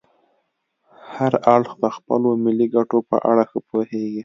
هر 1.15 1.33
اړخ 1.55 1.71
د 1.83 1.85
خپلو 1.95 2.29
ملي 2.43 2.67
ګټو 2.75 2.97
په 3.09 3.17
اړه 3.31 3.43
ښه 3.49 3.59
پوهیږي 3.69 4.19